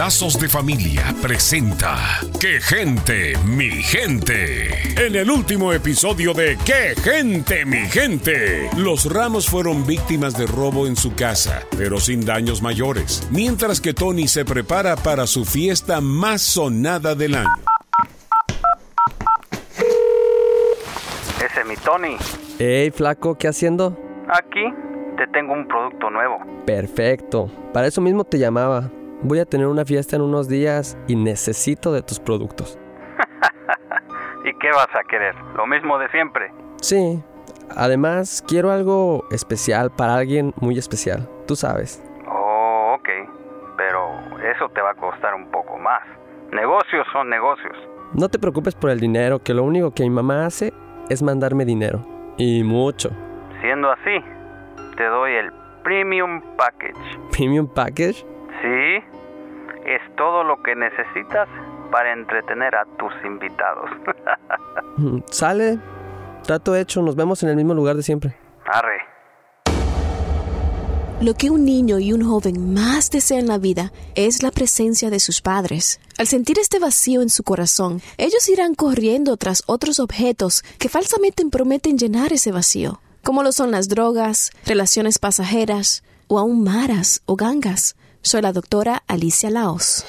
Lazos 0.00 0.40
de 0.40 0.48
Familia 0.48 1.14
presenta 1.20 2.20
¡Qué 2.40 2.58
gente, 2.60 3.36
mi 3.44 3.70
gente! 3.82 4.70
En 4.96 5.14
el 5.14 5.30
último 5.30 5.74
episodio 5.74 6.32
de 6.32 6.56
¡Qué 6.64 6.94
gente, 7.00 7.66
mi 7.66 7.86
gente! 7.86 8.70
Los 8.78 9.04
Ramos 9.04 9.46
fueron 9.46 9.86
víctimas 9.86 10.36
de 10.38 10.46
robo 10.46 10.86
en 10.86 10.96
su 10.96 11.14
casa, 11.14 11.64
pero 11.76 12.00
sin 12.00 12.24
daños 12.24 12.62
mayores, 12.62 13.22
mientras 13.30 13.82
que 13.82 13.92
Tony 13.92 14.26
se 14.26 14.46
prepara 14.46 14.96
para 14.96 15.26
su 15.26 15.44
fiesta 15.44 16.00
más 16.00 16.40
sonada 16.40 17.14
del 17.14 17.34
año. 17.34 17.79
Es 21.60 21.66
mi 21.66 21.76
Tony. 21.76 22.16
Hey, 22.58 22.90
flaco, 22.90 23.36
¿qué 23.36 23.46
haciendo? 23.46 23.94
Aquí 24.28 24.72
te 25.18 25.26
tengo 25.26 25.52
un 25.52 25.68
producto 25.68 26.08
nuevo. 26.08 26.38
Perfecto. 26.64 27.50
Para 27.74 27.86
eso 27.86 28.00
mismo 28.00 28.24
te 28.24 28.38
llamaba. 28.38 28.90
Voy 29.20 29.40
a 29.40 29.44
tener 29.44 29.66
una 29.66 29.84
fiesta 29.84 30.16
en 30.16 30.22
unos 30.22 30.48
días 30.48 30.96
y 31.06 31.16
necesito 31.16 31.92
de 31.92 32.00
tus 32.00 32.18
productos. 32.18 32.78
¿Y 34.46 34.54
qué 34.54 34.70
vas 34.70 34.88
a 34.94 35.04
querer? 35.04 35.34
¿Lo 35.54 35.66
mismo 35.66 35.98
de 35.98 36.08
siempre? 36.08 36.50
Sí. 36.80 37.22
Además, 37.76 38.42
quiero 38.48 38.70
algo 38.70 39.24
especial 39.30 39.90
para 39.90 40.14
alguien 40.14 40.54
muy 40.62 40.78
especial. 40.78 41.28
Tú 41.46 41.56
sabes. 41.56 42.02
Oh, 42.26 42.96
ok. 42.98 43.08
Pero 43.76 44.08
eso 44.50 44.66
te 44.70 44.80
va 44.80 44.92
a 44.92 44.94
costar 44.94 45.34
un 45.34 45.50
poco 45.50 45.76
más. 45.76 46.00
Negocios 46.52 47.06
son 47.12 47.28
negocios. 47.28 47.76
No 48.14 48.30
te 48.30 48.38
preocupes 48.38 48.74
por 48.74 48.88
el 48.88 48.98
dinero, 48.98 49.40
que 49.40 49.52
lo 49.52 49.62
único 49.62 49.90
que 49.90 50.04
mi 50.04 50.10
mamá 50.10 50.46
hace 50.46 50.72
es 51.10 51.22
mandarme 51.22 51.64
dinero. 51.66 52.00
Y 52.38 52.62
mucho. 52.64 53.10
Siendo 53.60 53.90
así, 53.90 54.24
te 54.96 55.04
doy 55.04 55.34
el 55.34 55.52
Premium 55.82 56.40
Package. 56.56 57.18
¿Premium 57.32 57.66
package? 57.66 58.24
Sí, 58.62 59.04
es 59.84 60.16
todo 60.16 60.44
lo 60.44 60.62
que 60.62 60.74
necesitas 60.74 61.48
para 61.90 62.12
entretener 62.12 62.74
a 62.74 62.84
tus 62.98 63.12
invitados. 63.24 63.90
Mm, 64.96 65.20
Sale. 65.30 65.78
Trato 66.42 66.74
hecho. 66.74 67.00
Nos 67.00 67.16
vemos 67.16 67.42
en 67.42 67.48
el 67.48 67.56
mismo 67.56 67.72
lugar 67.74 67.96
de 67.96 68.02
siempre. 68.02 68.34
Arre. 68.66 69.00
Lo 71.20 71.34
que 71.34 71.50
un 71.50 71.66
niño 71.66 71.98
y 71.98 72.14
un 72.14 72.24
joven 72.26 72.72
más 72.72 73.10
desean 73.10 73.40
en 73.40 73.48
la 73.48 73.58
vida 73.58 73.92
es 74.14 74.42
la 74.42 74.50
presencia 74.50 75.10
de 75.10 75.20
sus 75.20 75.42
padres. 75.42 76.00
Al 76.16 76.26
sentir 76.26 76.58
este 76.58 76.78
vacío 76.78 77.20
en 77.20 77.28
su 77.28 77.42
corazón, 77.42 78.00
ellos 78.16 78.48
irán 78.48 78.74
corriendo 78.74 79.36
tras 79.36 79.62
otros 79.66 80.00
objetos 80.00 80.64
que 80.78 80.88
falsamente 80.88 81.44
prometen 81.44 81.98
llenar 81.98 82.32
ese 82.32 82.52
vacío, 82.52 83.02
como 83.22 83.42
lo 83.42 83.52
son 83.52 83.70
las 83.70 83.88
drogas, 83.88 84.50
relaciones 84.64 85.18
pasajeras 85.18 86.04
o 86.26 86.38
aún 86.38 86.64
maras 86.64 87.20
o 87.26 87.36
gangas. 87.36 87.96
Soy 88.22 88.42
la 88.42 88.52
doctora 88.52 89.02
Alicia 89.06 89.48
Laos. 89.48 90.04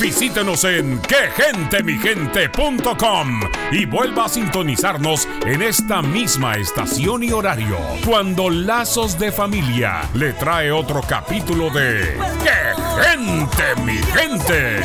Visítenos 0.00 0.64
en 0.64 1.00
quegentemigente.com 1.02 3.40
y 3.70 3.86
vuelva 3.86 4.24
a 4.24 4.28
sintonizarnos 4.28 5.28
en 5.46 5.62
esta 5.62 6.02
misma 6.02 6.56
estación 6.56 7.22
y 7.22 7.30
horario 7.30 7.78
cuando 8.04 8.50
Lazos 8.50 9.16
de 9.18 9.30
Familia 9.30 10.10
le 10.14 10.32
trae 10.32 10.72
otro 10.72 11.00
capítulo 11.08 11.70
de 11.70 12.18
¡Qué 12.42 12.74
gente, 13.02 13.62
mi 13.84 13.98
gente! 13.98 14.80